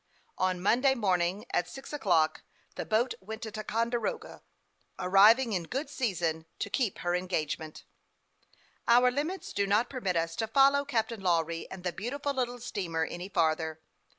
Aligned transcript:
On 0.39 0.59
Monday 0.59 0.95
morning, 0.95 1.45
at 1.51 1.67
six 1.69 1.93
o'clock, 1.93 2.41
the 2.73 2.87
boat 2.87 3.13
went 3.21 3.43
to 3.43 3.51
Ticonderoga, 3.51 4.41
arriv 4.97 5.37
ing 5.37 5.53
in 5.53 5.65
good 5.65 5.91
season 5.91 6.47
to 6.57 6.71
keep 6.71 6.97
her 6.97 7.13
engagement. 7.15 7.83
Our 8.87 9.11
limits 9.11 9.53
do 9.53 9.67
not 9.67 9.91
permit 9.91 10.15
us 10.17 10.35
to 10.37 10.47
follow 10.47 10.85
Captain 10.85 11.19
304 11.19 11.19
HASTE 11.19 11.19
AND 11.19 11.25
WASTE, 11.27 11.27
OR 11.29 11.37
Lawry 11.37 11.69
and 11.69 11.83
the 11.85 11.93
beautiful 11.95 12.33
little 12.33 12.57
steamer 12.59 13.05
any 13.05 13.29
farther. 13.29 13.79